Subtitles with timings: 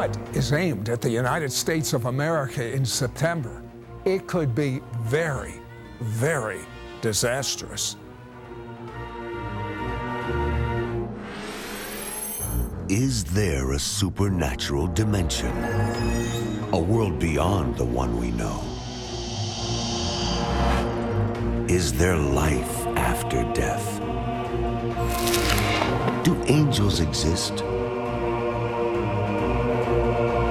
[0.00, 3.62] what is aimed at the United States of America in September,
[4.06, 5.60] it could be very,
[6.00, 6.60] very
[7.02, 7.96] disastrous.
[12.88, 15.52] Is there a supernatural dimension?
[16.72, 18.58] A world beyond the one we know?
[21.68, 24.00] Is there life after death?
[26.24, 27.62] Do angels exist?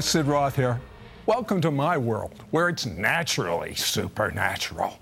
[0.00, 0.80] Sid Roth here.
[1.26, 4.98] Welcome to my world, where it's naturally supernatural.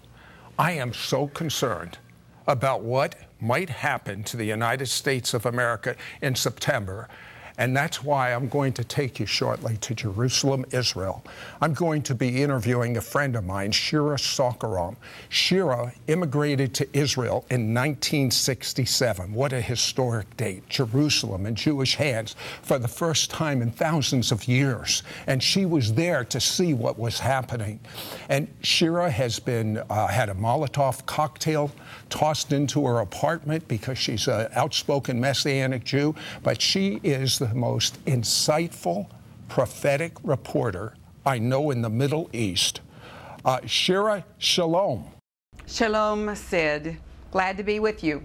[0.58, 1.98] I am so concerned
[2.46, 7.08] about what might happen to the United States of America in September
[7.58, 11.24] and that's why I'm going to take you shortly to Jerusalem, Israel.
[11.60, 14.96] I'm going to be interviewing a friend of mine, Shira Sorko-Ram.
[15.28, 19.32] Shira immigrated to Israel in 1967.
[19.32, 20.68] What a historic date.
[20.68, 25.02] Jerusalem in Jewish hands for the first time in thousands of years.
[25.26, 27.80] And she was there to see what was happening.
[28.28, 31.70] And Shira has been, uh, had a Molotov cocktail
[32.10, 38.04] tossed into her apartment because she's an outspoken Messianic Jew, but she is the most
[38.04, 39.08] insightful,
[39.48, 42.80] prophetic reporter I know in the Middle East.
[43.44, 45.04] Uh, Shira, shalom.
[45.66, 46.98] Shalom, Sid.
[47.30, 48.22] Glad to be with you.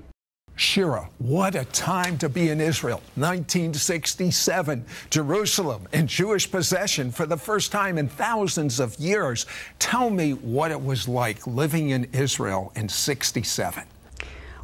[0.55, 3.01] Shira, what a time to be in Israel.
[3.15, 9.45] 1967, Jerusalem in Jewish possession for the first time in thousands of years.
[9.79, 13.83] Tell me what it was like living in Israel in 67.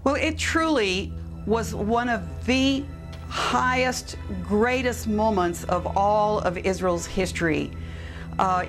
[0.04, 1.12] Well, it truly
[1.46, 2.84] was one of the
[3.30, 7.72] highest, greatest moments of all of Israel's history.
[8.40, 8.66] Uh,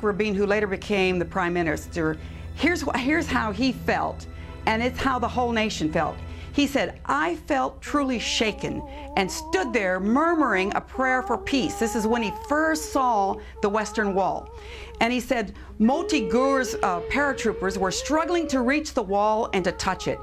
[0.00, 2.16] Rabin, who later became the prime minister,
[2.54, 4.26] here's, here's how he felt,
[4.66, 6.16] and it's how the whole nation felt.
[6.58, 8.82] He said, I felt truly shaken
[9.16, 11.78] and stood there murmuring a prayer for peace.
[11.78, 14.50] This is when he first saw the Western Wall.
[15.00, 19.70] And he said, Moti Gur's uh, paratroopers were struggling to reach the wall and to
[19.70, 20.18] touch it.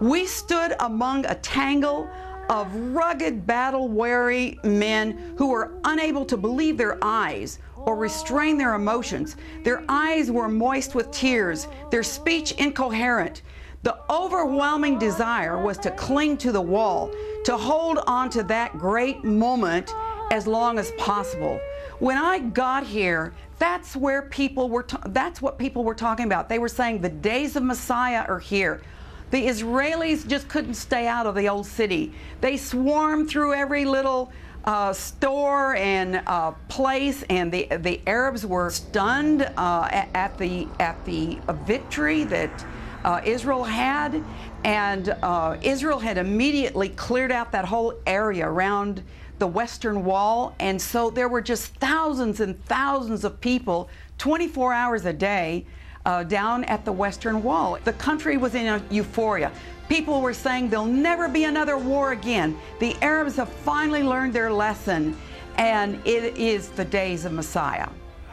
[0.00, 2.10] We stood among a tangle
[2.50, 8.74] of rugged, battle weary men who were unable to believe their eyes or restrain their
[8.74, 9.36] emotions.
[9.62, 13.42] Their eyes were moist with tears, their speech incoherent.
[13.86, 17.08] The overwhelming desire was to cling to the wall,
[17.44, 19.94] to hold on to that great moment
[20.32, 21.60] as long as possible.
[22.00, 26.48] When I got here, that's where people were that's what people were talking about.
[26.48, 28.82] They were saying the days of Messiah are here.
[29.30, 32.12] The Israelis just couldn't stay out of the old city.
[32.40, 34.32] They swarmed through every little
[34.64, 40.66] uh, store and uh, place, and the the Arabs were stunned uh, at, at, the
[40.80, 42.66] at the victory that
[43.06, 44.22] uh, Israel had,
[44.64, 49.02] and uh, Israel had immediately cleared out that whole area around
[49.38, 55.04] the Western Wall, and so there were just thousands and thousands of people 24 hours
[55.04, 55.64] a day
[56.04, 57.78] uh, down at the Western Wall.
[57.84, 59.52] The country was in a euphoria.
[59.88, 62.58] People were saying there'll never be another war again.
[62.80, 65.16] The Arabs have finally learned their lesson,
[65.58, 67.88] and it is the days of Messiah.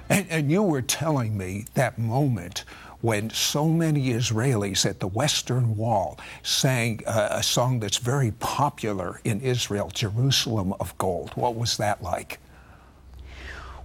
[0.10, 2.64] And, and you were telling me that moment
[3.04, 9.20] when so many Israelis at the Western Wall sang uh, a song that's very popular
[9.26, 11.32] in Israel, Jerusalem of Gold.
[11.36, 12.40] What was that like?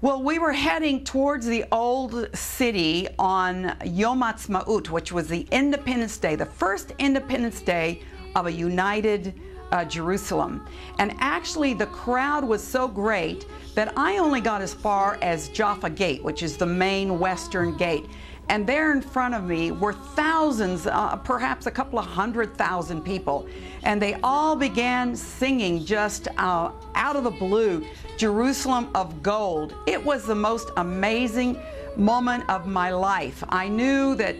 [0.02, 6.16] Well, we were heading towards the old city on Yom Ha'atzmaut, which was the Independence
[6.16, 8.02] Day, the first Independence Day
[8.36, 9.34] of a united
[9.72, 10.64] uh, Jerusalem.
[11.00, 15.90] And actually, the crowd was so great that I only got as far as Jaffa
[15.90, 18.06] Gate, which is the main western gate.
[18.48, 23.02] And there in front of me were thousands, uh, perhaps a couple of hundred thousand
[23.02, 23.46] people.
[23.82, 27.86] And they all began singing just uh, out of the blue,
[28.16, 29.74] Jerusalem of Gold.
[29.86, 31.60] It was the most amazing
[31.96, 33.44] moment of my life.
[33.48, 34.36] I knew that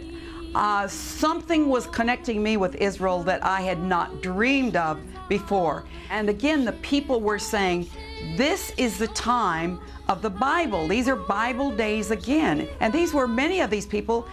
[0.55, 5.85] uh, something was connecting me with Israel that I had not dreamed of before.
[6.09, 7.87] And again, the people were saying,
[8.35, 10.87] This is the time of the Bible.
[10.87, 12.67] These are Bible days again.
[12.79, 14.27] And these were many of these people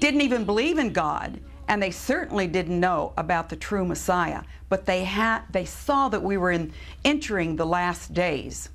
[0.00, 4.86] didn't even believe in God and they certainly didn't know about the true Messiah, but
[4.86, 6.72] they had they saw that we were in
[7.04, 8.68] entering the last days.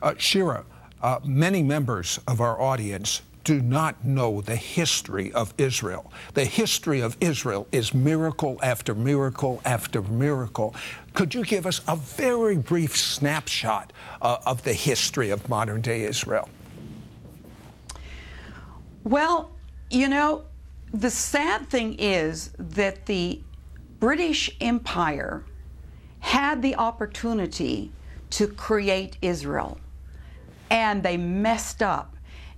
[0.00, 0.64] Uh, Shira,
[1.02, 6.12] uh, many members of our audience do not know the history of Israel.
[6.34, 10.74] The history of Israel is miracle after miracle after miracle.
[11.14, 16.04] Could you give us a very brief snapshot uh, of the history of modern day
[16.04, 16.48] Israel?
[19.04, 19.50] Well,
[19.90, 20.44] you know,
[20.92, 23.40] the sad thing is that the
[23.98, 25.44] British Empire
[26.20, 27.90] had the opportunity
[28.30, 29.78] to create Israel,
[30.70, 32.16] and they messed up.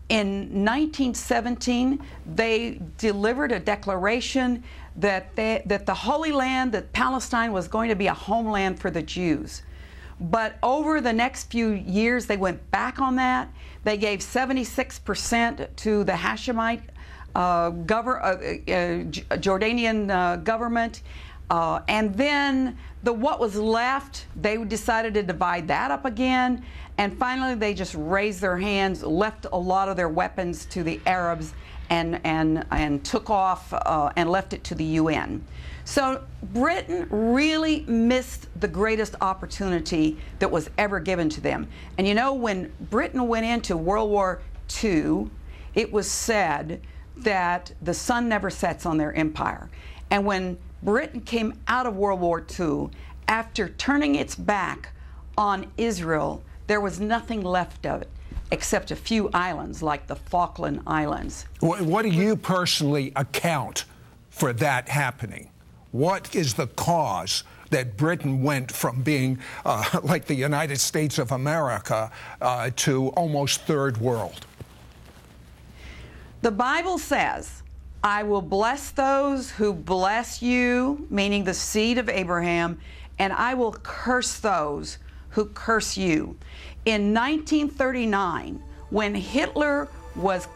[0.08, 1.98] In 1917,
[2.34, 4.62] they delivered a declaration
[4.96, 8.90] that, they, that the Holy Land, that Palestine was going to be a homeland for
[8.90, 9.62] the Jews.
[10.20, 13.48] But over the next few years, they went back on that.
[13.82, 16.82] They gave 76% to the Hashemite
[17.34, 21.02] uh, gover- uh, uh, Jordanian uh, government.
[21.50, 26.64] Uh, and then the what was left, they decided to divide that up again.
[26.98, 31.00] And finally, they just raised their hands, left a lot of their weapons to the
[31.06, 31.52] Arabs,
[31.90, 35.44] and, and, and took off uh, and left it to the UN.
[35.84, 41.68] So Britain really missed the greatest opportunity that was ever given to them.
[41.98, 44.40] And you know, when Britain went into World War
[44.82, 45.30] II,
[45.74, 46.80] it was said
[47.18, 49.68] that the sun never sets on their empire.
[50.10, 52.88] And when Britain came out of World War II,
[53.28, 54.90] after turning its back
[55.36, 58.10] on Israel, there was nothing left of it
[58.50, 61.46] except a few islands like the Falkland Islands.
[61.60, 63.84] What do you personally account
[64.30, 65.50] for that happening?
[65.92, 71.32] What is the cause that Britain went from being uh, like the United States of
[71.32, 74.46] America uh, to almost third world?
[76.42, 77.62] The Bible says,
[78.02, 82.78] I will bless those who bless you, meaning the seed of Abraham,
[83.18, 84.98] and I will curse those
[85.34, 86.36] who curse you.
[86.84, 90.46] In 1939, when Hitler was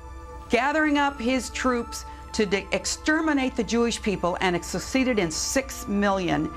[0.51, 5.89] gathering up his troops to de- exterminate the Jewish people and it succeeded in six
[5.89, 6.49] million,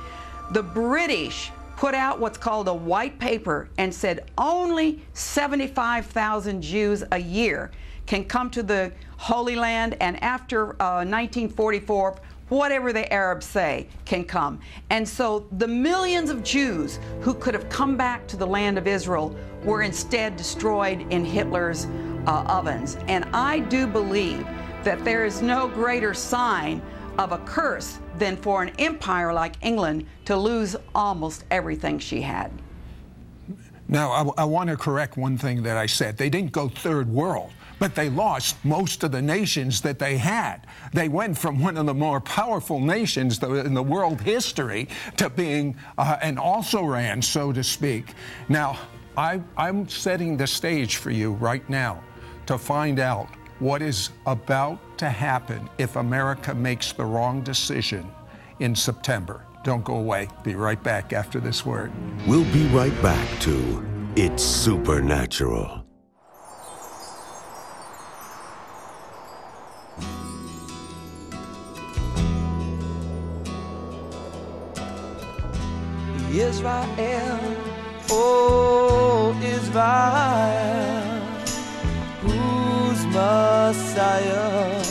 [0.52, 7.18] the British put out what's called a white paper and said only 75,000 Jews a
[7.18, 7.72] year
[8.06, 12.20] can come to the Holy Land, and after uh, 1944,
[12.52, 14.60] whatever the Arabs say can come.
[14.90, 18.88] And so the millions of Jews who could have come back to the land of
[18.88, 19.34] Israel
[19.64, 21.88] were instead destroyed in Hitler's
[22.28, 22.98] uh, ovens.
[23.08, 24.46] And I do believe
[24.84, 26.82] that there is no greater sign
[27.18, 32.52] of a curse than for an empire like England to lose almost everything she had.
[33.88, 36.18] Now, I, I want to correct one thing that I said.
[36.18, 40.68] They didn't go third world but they lost most of the nations that they had.
[40.94, 44.88] They went from one of the more powerful nations in the world history
[45.18, 48.14] to being uh, an also ran, so to speak.
[48.50, 48.78] Now,
[49.18, 52.04] I, I'm setting the stage for you right now
[52.46, 58.08] to find out what is about to happen if America makes the wrong decision
[58.60, 59.44] in September.
[59.64, 60.28] Don't go away.
[60.44, 61.92] Be right back after this word.
[62.28, 63.84] We'll be right back to
[64.16, 65.84] It's Supernatural.
[76.40, 77.40] Israel,
[78.10, 81.20] oh Israel,
[82.22, 84.82] whose Messiah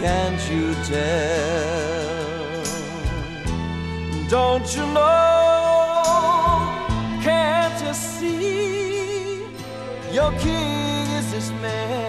[0.00, 1.96] can't you tell?
[4.28, 5.26] Don't you know?
[7.22, 9.46] Can't you see?
[10.12, 12.05] Your king is this man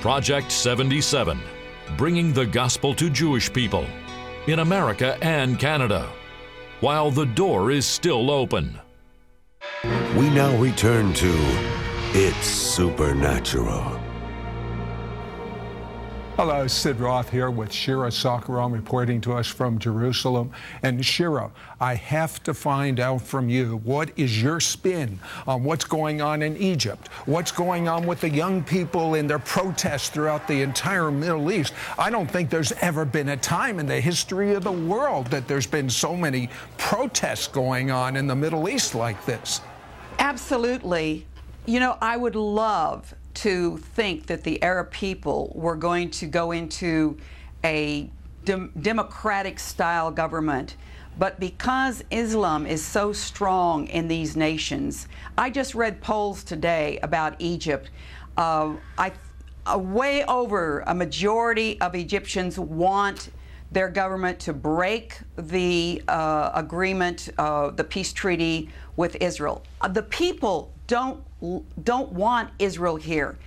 [0.00, 1.38] Project 77,
[1.98, 3.84] bringing the gospel to Jewish people
[4.46, 6.08] in America and Canada,
[6.80, 8.80] while the door is still open.
[10.16, 11.32] We now return to
[12.14, 13.99] It's Supernatural.
[16.42, 20.52] Hello, Sid Roth here with Shira Sorko reporting to us from Jerusalem.
[20.82, 25.84] And Shira, I have to find out from you what is your spin on what's
[25.84, 27.08] going on in Egypt?
[27.26, 31.74] What's going on with the young people in their protests throughout the entire Middle East?
[31.98, 35.46] I don't think there's ever been a time in the history of the world that
[35.46, 39.60] there's been so many protests going on in the Middle East like this.
[40.18, 41.26] Absolutely.
[41.66, 46.50] You know, I would love to think that the Arab people were going to go
[46.50, 47.16] into
[47.64, 48.10] a
[48.44, 50.76] dem- democratic style government.
[51.18, 57.36] But because Islam is so strong in these nations, I just read polls today about
[57.38, 57.90] Egypt.
[58.36, 59.12] Uh, I,
[59.64, 63.30] a way over a majority of Egyptians want
[63.72, 69.62] their government to break the uh, agreement, uh, the peace treaty with Israel.
[69.80, 71.22] Uh, the people don't
[71.84, 73.38] don't want Israel here,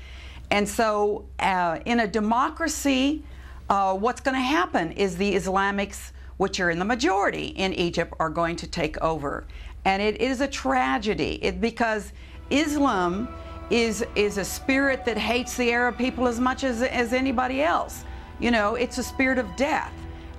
[0.49, 3.23] and so uh, in a democracy,
[3.69, 8.13] uh, what's going to happen is the Islamics, which are in the majority in Egypt,
[8.19, 9.43] are going to take over,
[9.85, 12.13] and it is a tragedy it, because
[12.49, 13.27] Islam
[13.69, 18.05] is is a spirit that hates the Arab people as much as as anybody else.
[18.39, 19.93] You know, it's a spirit of death.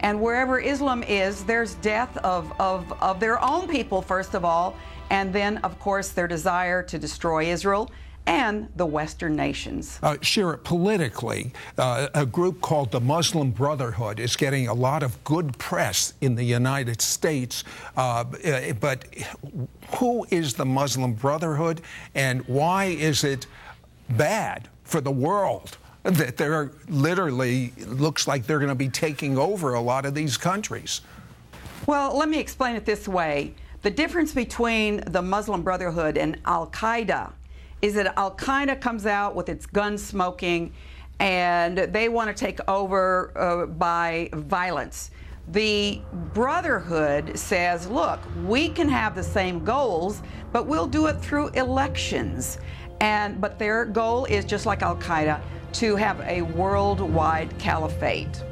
[0.04, 4.76] And wherever Islam is, there's death of, of, of their own people, first of all,
[5.08, 7.90] and then, of course, their desire to destroy Israel
[8.26, 9.98] and the Western nations.
[10.02, 15.24] Uh, Shira, politically, uh, a group called the Muslim Brotherhood is getting a lot of
[15.24, 17.64] good press in the United States.
[17.96, 18.24] Uh,
[18.80, 19.06] but
[19.96, 21.80] who is the Muslim Brotherhood
[22.14, 23.46] and why is it
[24.10, 25.78] bad for the world?
[26.04, 30.36] That they're literally looks like they're going to be taking over a lot of these
[30.36, 31.00] countries.
[31.86, 33.54] Well, let me explain it this way.
[33.82, 37.32] The difference between the Muslim Brotherhood and Al Qaeda
[37.82, 40.72] is that Al Qaeda comes out with its gun smoking
[41.20, 45.10] and they want to take over uh, by violence.
[45.48, 46.00] The
[46.32, 52.58] Brotherhood says, look, we can have the same goals, but we'll do it through elections.
[53.00, 55.40] And but their goal is just like Al Qaeda
[55.74, 58.42] to have a worldwide caliphate.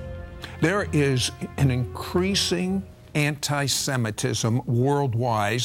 [0.60, 2.82] There is an increasing
[3.14, 5.62] anti Semitism worldwide.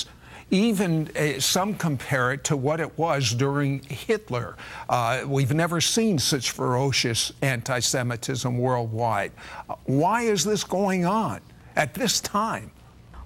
[0.50, 4.56] Even uh, some compare it to what it was during Hitler.
[4.88, 9.34] Uh, we've never seen such ferocious anti Semitism worldwide.
[9.70, 11.42] Uh, why is this going on
[11.76, 12.72] at this time?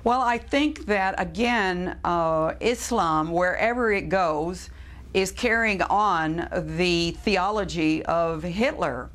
[0.04, 4.72] Well, I think that, again, uh, Islam, wherever it goes,
[5.14, 9.10] is carrying on the theology of Hitler.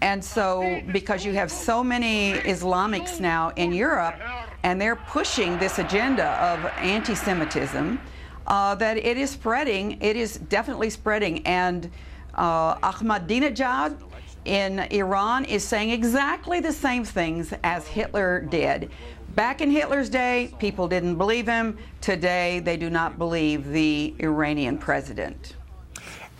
[0.00, 4.16] And so, because you have so many Islamics now in Europe,
[4.62, 7.98] and they're pushing this agenda of anti Semitism,
[8.46, 10.00] uh, that it is spreading.
[10.02, 11.46] It is definitely spreading.
[11.46, 11.90] And
[12.34, 13.96] uh, Ahmadinejad
[14.44, 18.90] in Iran is saying exactly the same things as Hitler did.
[19.36, 21.76] Back in Hitler's day, people didn't believe him.
[22.00, 25.56] Today, they do not believe the Iranian president.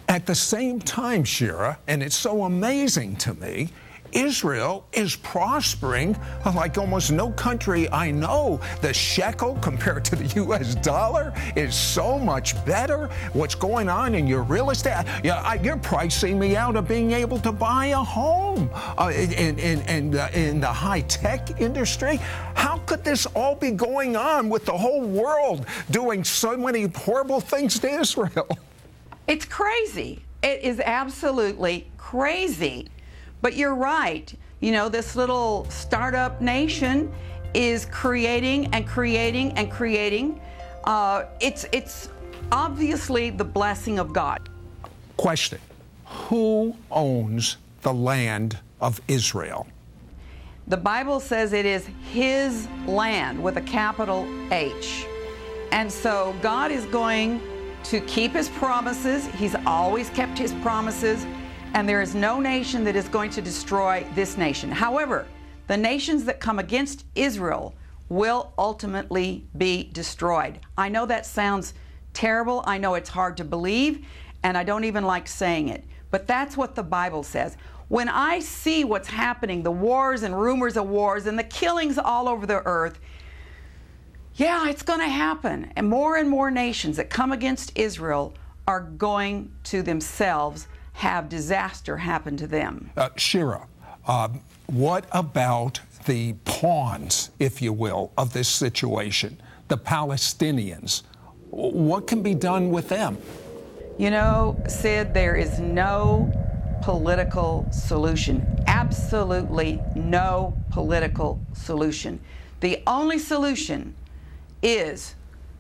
[0.08, 3.68] At the same time, Shira, and it's so amazing to me,
[4.16, 6.16] Israel is prospering
[6.54, 8.61] like almost no country I know.
[8.80, 10.75] The shekel compared to the U.S.
[10.76, 13.08] dollar is so much better.
[13.35, 15.04] What's going on in your real estate?
[15.23, 19.80] Yeah, you're pricing me out of being able to buy a home uh, in, in,
[19.82, 22.18] in, the, in the high tech industry.
[22.54, 27.40] How could this all be going on with the whole world doing so many horrible
[27.40, 28.49] things to Israel?
[29.26, 30.23] It's crazy.
[30.42, 32.88] It is absolutely crazy.
[33.46, 34.34] But you're right.
[34.58, 37.12] You know, this little startup nation
[37.54, 40.40] is creating and creating and creating.
[40.82, 42.08] Uh, it's it's
[42.50, 44.48] obviously the blessing of God.
[45.16, 45.60] Question:
[46.06, 49.68] Who owns the land of Israel?
[50.66, 55.06] The Bible says it is His land with a capital H,
[55.70, 57.40] and so God is going
[57.84, 59.28] to keep His promises.
[59.38, 61.24] He's always kept His promises
[61.76, 64.71] and there is no nation that is going to destroy this nation.
[64.71, 65.26] However,
[65.66, 67.75] the nations that come against Israel
[68.09, 70.59] will ultimately be destroyed.
[70.78, 71.75] I know that sounds
[72.14, 72.64] terrible.
[72.64, 74.06] I know it's hard to believe,
[74.42, 75.85] and I don't even like saying it.
[76.11, 77.59] But that's what the Bible says.
[77.88, 82.26] When I see what's happening, the wars and rumors of wars and the killings all
[82.26, 82.99] over the earth,
[84.37, 85.71] yeah, it's going to happen.
[85.76, 88.33] And more and more nations that come against Israel
[88.66, 92.90] are going to themselves have disaster happen to them.
[92.96, 93.66] Uh, Shira,
[94.06, 94.28] uh,
[94.66, 99.38] what about the pawns, if you will, of this situation,
[99.68, 101.02] the Palestinians?
[101.50, 103.18] What can be done with them?
[103.98, 106.32] You know, Sid, there is no
[106.82, 108.46] political solution.
[108.66, 112.18] Absolutely no political solution.
[112.60, 113.94] The only solution
[114.62, 115.14] is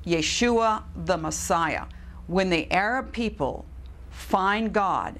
[0.06, 1.84] Yeshua the Messiah.
[2.26, 3.66] When the Arab people
[4.10, 5.18] find God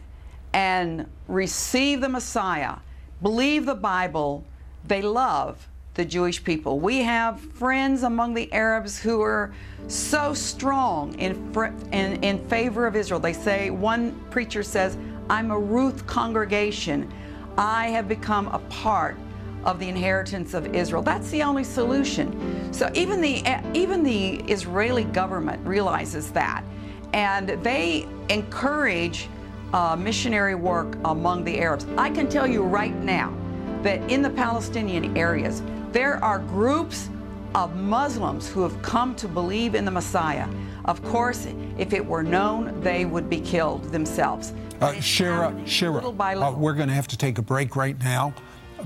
[0.57, 2.77] and receive the Messiah,
[3.21, 4.43] believe the Bible,
[4.87, 6.81] they love the Jewish people.
[6.81, 9.53] We have friends among the Arabs who are
[9.87, 11.55] so strong in,
[11.93, 13.21] in, in favor of Israel.
[13.21, 14.97] They say, one preacher says,
[15.29, 17.13] I'm a Ruth congregation.
[17.59, 19.19] I have become a part
[19.67, 21.03] of the inheritance of Israel.
[21.03, 22.73] That's the only solution.
[22.73, 23.43] So even the
[23.75, 26.65] even the Israeli government realizes that,
[27.13, 29.29] and they encourage
[29.77, 31.87] uh, missionary work among the Arabs.
[31.99, 33.37] I can tell you right now
[33.83, 37.11] that in the Palestinian areas, there are groups
[37.55, 40.49] of Muslims who have come to believe in the Messiah.
[40.87, 44.55] Of course, if it were known, they would be killed themselves.
[44.81, 47.99] Uh, Shira, Shira, little by uh, we're going to have to take a break right
[48.03, 48.35] now.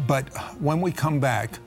[0.09, 0.28] But
[0.61, 1.61] when we come back,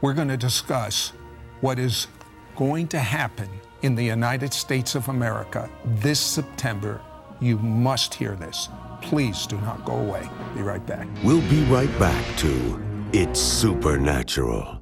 [0.00, 1.12] we're going to discuss
[1.60, 2.08] what is
[2.56, 3.48] going to happen
[3.82, 7.00] in the United States of America this September.
[7.44, 8.70] You must hear this.
[9.02, 10.26] Please do not go away.
[10.54, 11.06] Be right back.
[11.22, 12.80] We'll be right back to
[13.12, 14.80] It's Supernatural.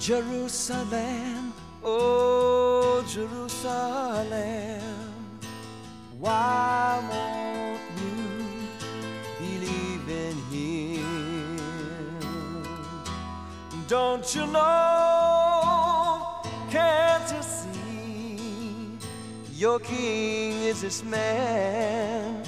[0.00, 1.52] Jerusalem,
[1.84, 4.82] oh Jerusalem,
[6.22, 8.16] why won't you
[9.40, 11.56] believe in Him?
[13.88, 16.42] Don't you know?
[16.70, 18.96] Can't you see?
[19.52, 22.44] Your King is this man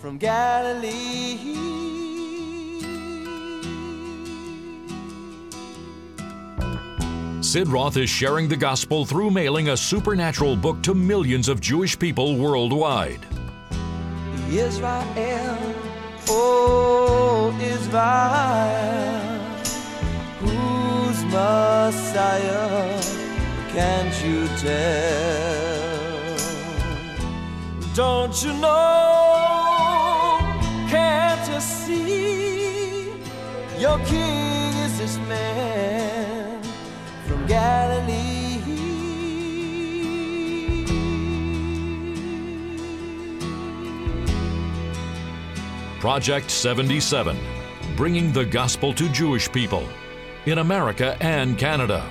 [0.00, 1.77] from Galilee.
[7.48, 11.98] Sid Roth is sharing the gospel through mailing a supernatural book to millions of Jewish
[11.98, 13.24] people worldwide.
[14.50, 15.58] Israel,
[16.28, 19.30] oh Israel,
[20.40, 23.00] whose Messiah
[23.72, 26.36] can't you tell?
[27.94, 30.38] Don't you know?
[30.90, 33.08] Can't you see?
[33.78, 35.77] Your king is this man
[37.58, 38.60] Galilee.
[45.98, 47.36] Project 77,
[47.96, 49.88] bringing the gospel to Jewish people
[50.46, 52.02] in America and Canada,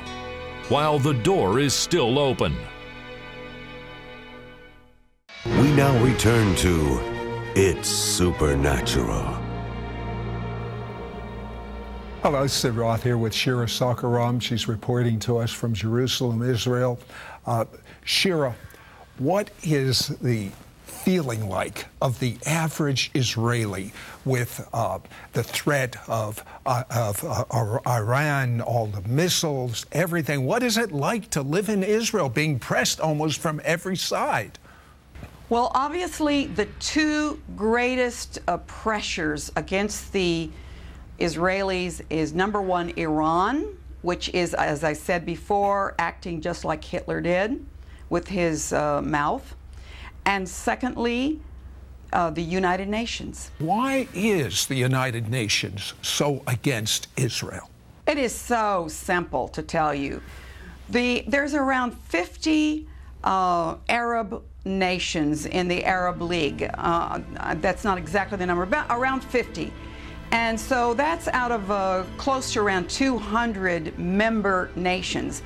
[0.68, 2.54] while the door is still open.
[5.46, 7.00] We now return to
[7.56, 9.47] It's Supernatural.
[12.30, 14.42] Hello, Sid Roth here with Shira Sorko-Ram.
[14.42, 17.00] She's reporting to us from Jerusalem, Israel.
[17.46, 17.63] Uh,
[18.04, 18.54] Shira,
[19.18, 20.50] what is the
[20.84, 23.94] feeling like of the average Israeli
[24.26, 25.00] with uh,
[25.32, 30.44] the threat of, uh, of uh, Iran, all the missiles, everything?
[30.44, 34.60] What is it like to live in Israel, being pressed almost from every side?
[35.48, 40.50] Well, obviously, the two greatest uh, pressures against the
[41.20, 47.22] Israelis is number one, Iran, which is, as I said before, acting just like Hitler
[47.22, 47.66] did
[48.10, 49.56] with his uh, mouth.
[50.26, 51.40] And secondly,
[52.14, 53.52] uh, the United Nations.
[53.60, 57.70] Why is the United Nations so against Israel?
[58.08, 60.22] It is so simple to tell you.
[60.90, 62.88] The, there's around 50
[63.24, 66.70] uh, Arab nations in the Arab League.
[66.76, 67.20] Uh,
[67.56, 69.74] that's not exactly the number, but around 50.
[70.32, 75.42] And so that's out of uh, close to around 200 member nations.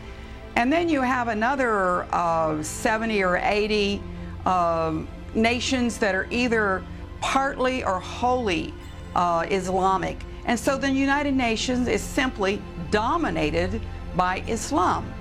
[0.55, 4.01] And then you have another uh, 70 or 80
[4.45, 6.83] um, nations that are either
[7.21, 8.73] partly or wholly
[9.15, 10.17] uh, Islamic.
[10.45, 13.81] And so the United Nations is simply dominated
[14.15, 15.13] by Islam.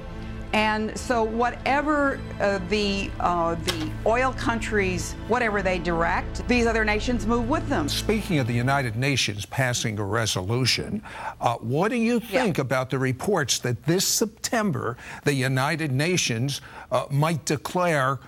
[0.53, 7.25] And so, whatever uh, the uh, the oil countries, whatever they direct, these other nations
[7.25, 7.89] move with them.
[7.89, 11.03] Speaking of the United Nations passing a resolution,
[11.41, 12.63] uh, what do you think Yeah.
[12.63, 16.61] about the reports that this September the United Nations
[16.91, 18.19] uh, might declare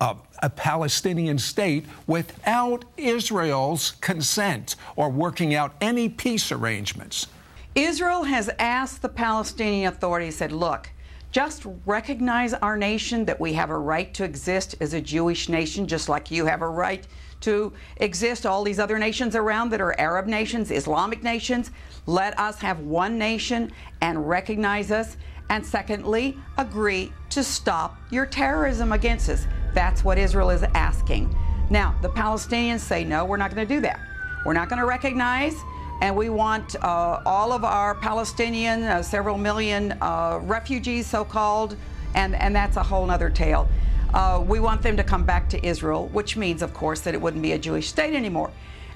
[0.00, 7.28] uh, a Palestinian state without Israel's consent or working out any peace arrangements?
[7.76, 10.90] Israel has asked the Palestinian Authority, said, look,
[11.32, 15.86] just recognize our nation that we have a right to exist as a Jewish nation,
[15.86, 17.06] just like you have a right
[17.40, 18.46] to exist.
[18.46, 21.70] All these other nations around that are Arab nations, Islamic nations,
[22.06, 25.16] let us have one nation and recognize us.
[25.48, 29.46] And secondly, agree to stop your terrorism against us.
[29.74, 31.34] That's what Israel is asking.
[31.70, 34.00] Now, the Palestinians say, no, we're not going to do that.
[34.44, 35.54] We're not going to recognize
[36.00, 41.76] and we want uh, all of our Palestinian, uh, several million uh, refugees, so called,
[42.14, 43.68] and, and that's a whole other tale.
[44.14, 47.20] Uh, we want them to come back to Israel, which means, of course, that it
[47.20, 48.50] wouldn't be a Jewish state anymore.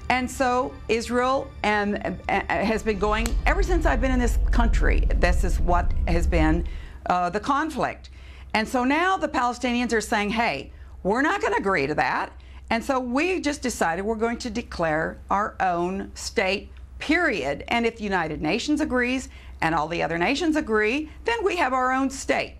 [0.09, 5.07] And so Israel and, uh, has been going ever since I've been in this country.
[5.15, 6.67] This is what has been
[7.07, 8.09] the conflict.
[8.53, 10.71] And so now the Palestinians are saying, hey,
[11.03, 12.31] we're not going to agree to that.
[12.69, 16.69] And so we just decided we're going to declare our own state,
[17.05, 17.63] period.
[17.67, 19.29] And if the United Nations agrees
[19.61, 22.55] and all the other nations agree, then we have our own state.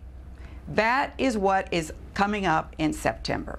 [0.67, 3.57] That is what is coming up in September.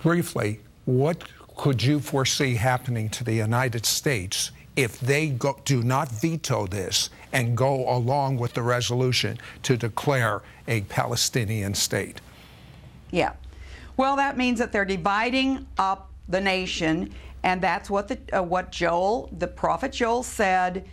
[0.00, 1.24] Briefly, what
[1.56, 7.10] could you foresee happening to the United States if they go, do not veto this
[7.32, 12.20] and go along with the resolution to declare a Palestinian state?
[13.10, 13.32] Yeah.
[13.96, 18.70] Well, that means that they're dividing up the nation, and that's what the uh, what
[18.72, 20.86] Joel, the prophet Joel, said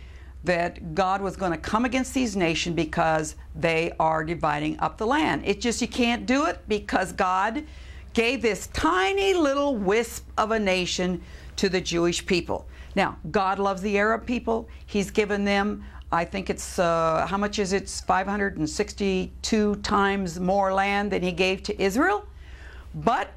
[0.44, 5.06] that God was going to come against these nations because they are dividing up the
[5.06, 5.42] land.
[5.44, 7.64] It's just you can't do it because God
[8.14, 11.22] gave this tiny little wisp of a nation
[11.56, 12.66] to the Jewish people.
[12.94, 14.68] Now, God loves the Arab people.
[14.86, 17.88] He's given them, I think it's, uh, how much is it?
[17.88, 22.26] 562 times more land than He gave to Israel.
[22.94, 23.30] But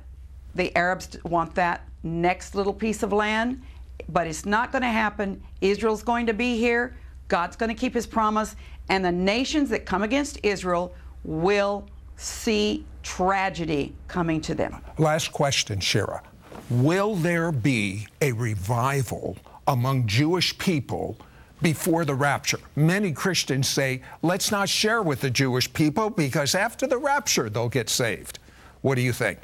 [0.55, 3.61] the Arabs want that next little piece of land,
[4.09, 5.41] but it's not going to happen.
[5.61, 6.95] Israel's going to be here.
[7.27, 8.55] God's going to keep his promise,
[8.89, 11.87] and the nations that come against Israel will
[12.17, 14.77] see tragedy coming to them.
[14.97, 16.21] Last question, Shira.
[16.69, 19.37] Will there be a revival
[19.67, 21.17] among Jewish people
[21.61, 22.59] before the rapture?
[22.75, 27.69] Many Christians say, let's not share with the Jewish people because after the rapture they'll
[27.69, 28.39] get saved.
[28.81, 29.39] What do you think?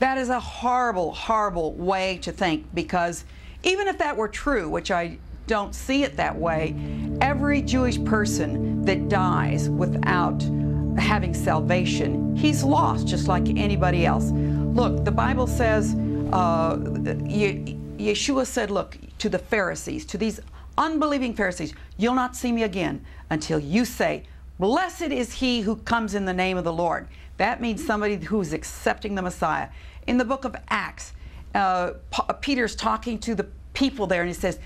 [0.00, 3.24] That is a horrible, horrible way to think because
[3.62, 6.74] even if that were true, which I don't see it that way,
[7.20, 10.42] every Jewish person that dies without
[10.98, 14.30] having salvation, he's lost just like anybody else.
[14.30, 15.94] Look, the Bible says,
[16.32, 20.40] uh, Yeshua said, look, to the Pharisees, to these
[20.78, 24.24] unbelieving Pharisees, you'll not see me again until you say,
[24.60, 27.08] Blessed is he who comes in the name of the Lord.
[27.38, 29.70] That means somebody who's accepting the Messiah.
[30.06, 31.12] In the book of Acts,
[31.54, 31.92] uh,
[32.40, 34.58] Peter's talking to the people there, and he says,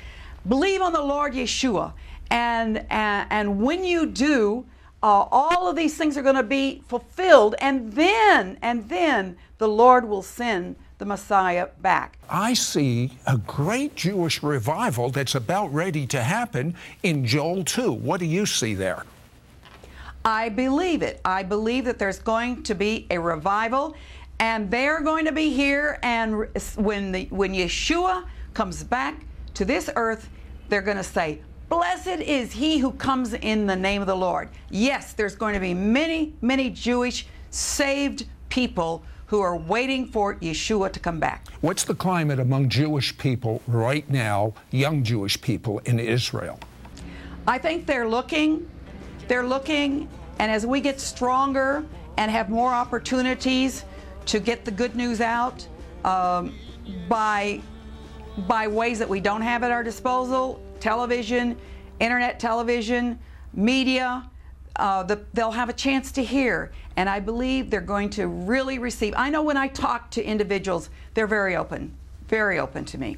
[0.49, 1.93] Believe on the Lord Yeshua.
[2.31, 4.67] And, and, and when you do,
[5.03, 7.55] uh, all of these things are going to be fulfilled.
[7.59, 12.19] And then, and then the Lord will send the Messiah back.
[12.29, 17.93] I see a great Jewish revival that's about ready to happen in Joel 2.
[17.93, 19.05] What do you see there?
[20.25, 21.21] I believe it.
[21.25, 23.95] I believe that there's going to be a revival
[24.39, 29.91] and they're going to be here and when the when Yeshua comes back to this
[29.97, 30.29] earth,
[30.69, 34.49] they're going to say, Blessed is he who comes in the name of the Lord.
[34.71, 40.93] Yes, there's going to be many, many Jewish saved people who are waiting for Yeshua
[40.93, 41.49] to come back.
[41.63, 46.61] What's the climate among Jewish people right now, young Jewish people in Israel?
[47.47, 48.69] I think they're looking,
[49.27, 51.85] they're looking, and as we get stronger
[52.17, 53.85] and have more opportunities
[54.27, 55.67] to get the good news out
[56.05, 56.55] um,
[57.09, 57.61] by
[58.49, 61.57] by ways that we don't have at our disposal television,
[62.01, 63.19] internet television,
[63.53, 64.29] media.
[64.77, 68.81] Uh, the, they'll have a chance to hear, and I believe they're going to really
[68.81, 69.15] receive.
[69.17, 71.95] I know when I talk to individuals, they're very open,
[72.27, 73.17] very open to me.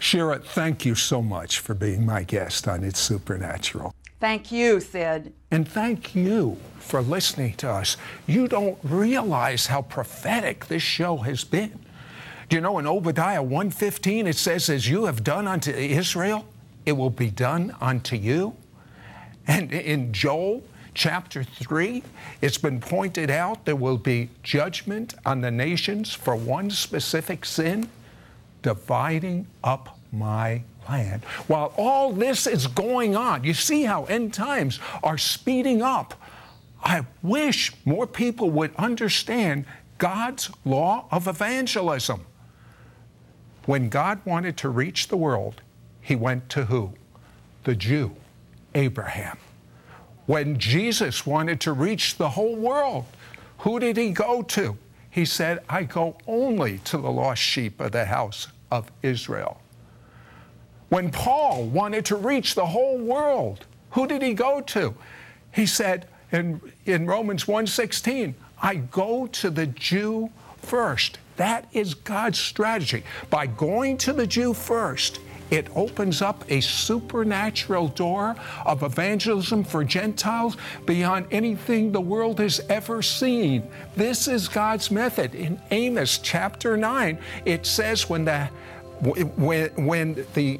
[0.00, 3.94] Shira, thank you so much for being my guest on It's Supernatural.
[4.18, 5.34] Thank you, Sid.
[5.50, 7.96] And thank you for listening to us.
[8.26, 11.78] You don't realize how prophetic this show has been.
[12.48, 16.46] Do you know in Obadiah 1:15 it says as you have done unto Israel,
[16.86, 18.54] it will be done unto you.
[19.46, 20.62] And in Joel
[20.94, 22.02] chapter 3,
[22.40, 27.88] it's been pointed out there will be judgment on the nations for one specific sin,
[28.62, 31.24] dividing up my land.
[31.46, 36.14] While all this is going on, you see how end times are speeding up.
[36.82, 39.64] I wish more people would understand
[39.98, 42.26] God's law of evangelism.
[43.64, 45.62] When God wanted to reach the world,
[46.00, 46.92] he went to who?
[47.64, 48.14] The Jew,
[48.74, 49.38] Abraham.
[50.26, 53.06] When Jesus wanted to reach the whole world,
[53.58, 54.76] who did he go to?
[55.10, 59.60] He said, I go only to the lost sheep of the house of Israel.
[60.88, 64.94] When Paul wanted to reach the whole world, who did he go to?
[65.52, 70.30] He said in, in Romans 1:16, I go to the Jew
[70.62, 71.18] first.
[71.36, 73.04] That is God's strategy.
[73.30, 75.20] By going to the Jew first,
[75.50, 82.60] it opens up a supernatural door of evangelism for Gentiles beyond anything the world has
[82.68, 83.62] ever seen.
[83.94, 85.34] This is God's method.
[85.34, 88.48] In Amos chapter 9, it says when the
[89.00, 90.58] when, when the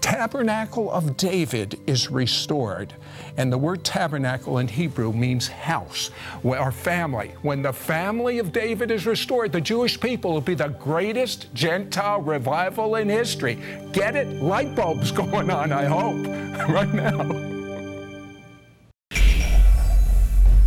[0.00, 2.94] tabernacle of David is restored.
[3.36, 6.10] And the word tabernacle in Hebrew means house
[6.42, 7.32] or family.
[7.42, 12.20] When the family of David is restored, the Jewish people will be the greatest Gentile
[12.20, 13.58] revival in history.
[13.92, 14.42] Get it?
[14.42, 16.26] Light bulbs going on, I hope,
[16.68, 17.41] right now.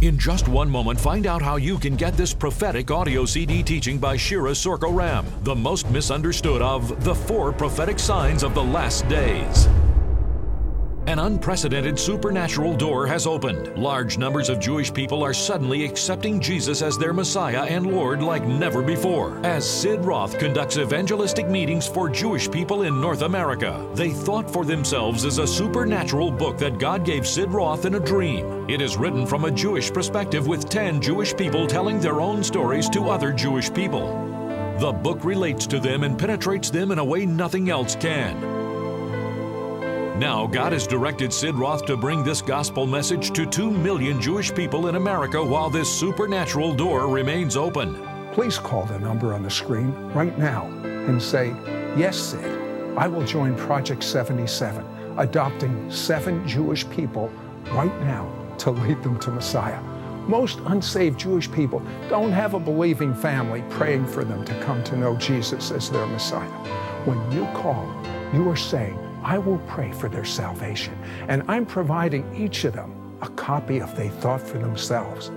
[0.06, 3.98] In just one moment, find out how you can get this prophetic audio CD teaching
[3.98, 9.08] by Shira Sorko Ram, the most misunderstood of the four prophetic signs of the last
[9.10, 9.68] days.
[11.08, 13.78] An unprecedented supernatural door has opened.
[13.78, 18.44] Large numbers of Jewish people are suddenly accepting Jesus as their Messiah and Lord like
[18.44, 19.40] never before.
[19.46, 24.66] As Sid Roth conducts evangelistic meetings for Jewish people in North America, They Thought for
[24.66, 28.68] Themselves is a supernatural book that God gave Sid Roth in a dream.
[28.68, 32.90] It is written from a Jewish perspective with 10 Jewish people telling their own stories
[32.90, 34.08] to other Jewish people.
[34.80, 38.55] The book relates to them and penetrates them in a way nothing else can.
[40.18, 44.56] Now, God has directed Sid Roth to bring this gospel message to 2 million Jewish
[44.56, 48.02] people in America while this supernatural door remains open.
[48.32, 51.50] Please call the number on the screen right now and say,
[51.98, 52.46] Yes, Sid,
[52.98, 54.86] I will join Project 77,
[55.18, 57.30] adopting seven Jewish people
[57.72, 59.82] right now to lead them to Messiah.
[60.30, 64.96] Most unsaved Jewish people don't have a believing family praying for them to come to
[64.96, 66.48] know Jesus as their Messiah.
[67.04, 67.86] When you call,
[68.34, 70.96] you are saying, I will pray for their salvation,
[71.28, 75.32] and I'm providing each of them a copy of They Thought for Themselves.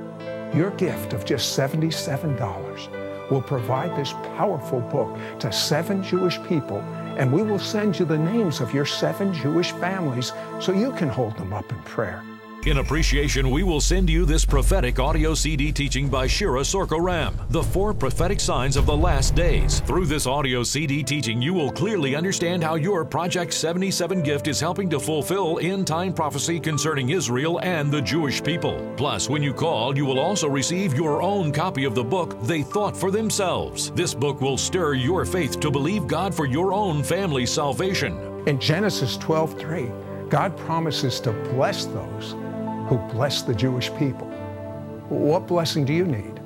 [0.55, 6.81] Your gift of just $77 will provide this powerful book to seven Jewish people,
[7.17, 11.09] and we will send you the names of your seven Jewish families so you can
[11.09, 12.23] hold them up in prayer.
[12.67, 17.41] In appreciation, we will send you this prophetic audio CD teaching by Shira Sorko Ram,
[17.51, 19.79] The Four Prophetic Signs of the Last Days.
[19.81, 24.59] Through this audio CD teaching, you will clearly understand how your Project 77 gift is
[24.59, 28.93] helping to fulfill end time prophecy concerning Israel and the Jewish people.
[28.97, 32.63] Plus, when you call, you will also receive your own copy of the book They
[32.63, 33.93] Thought for Themselves.
[33.93, 38.19] This book will stir your faith to believe God for your own family's salvation.
[38.49, 39.91] In Genesis 12:3,
[40.29, 42.35] God promises to bless those
[42.89, 44.27] who bless the Jewish people.
[45.09, 46.41] What blessing do you need?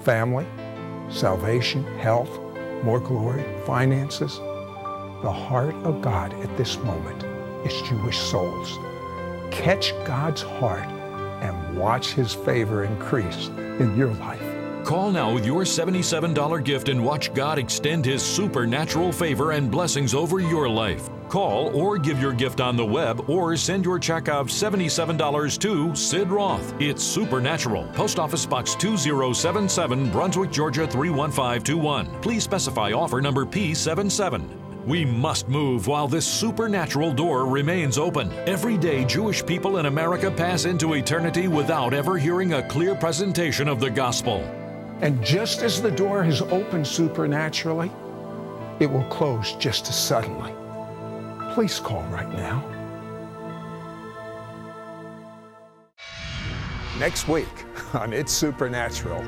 [0.00, 0.46] Family,
[1.10, 2.30] salvation, health,
[2.82, 4.38] more glory, finances?
[5.22, 7.24] The heart of God at this moment
[7.66, 8.78] is Jewish souls.
[9.50, 10.88] Catch God's heart
[11.42, 14.42] and watch his favor increase in your life.
[14.84, 20.14] Call now with your $77 gift and watch God extend His supernatural favor and blessings
[20.14, 21.08] over your life.
[21.30, 25.94] Call or give your gift on the web or send your check of $77 to
[25.94, 26.74] Sid Roth.
[26.80, 27.86] It's supernatural.
[27.94, 32.20] Post Office Box 2077, Brunswick, Georgia 31521.
[32.20, 34.84] Please specify offer number P77.
[34.84, 38.32] We must move while this supernatural door remains open.
[38.48, 43.68] Every day, Jewish people in America pass into eternity without ever hearing a clear presentation
[43.68, 44.38] of the gospel.
[45.00, 47.92] And just as the door has opened supernaturally,
[48.80, 50.52] it will close just as suddenly.
[51.60, 52.64] Please call right now.
[56.98, 57.46] Next week
[57.92, 59.22] on It's Supernatural.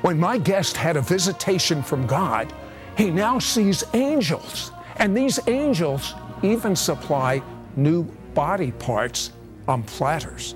[0.00, 2.50] When my guest had a visitation from God,
[2.96, 4.72] he now sees angels.
[4.96, 7.42] And these angels even supply
[7.76, 9.32] new body parts
[9.68, 10.54] on platters.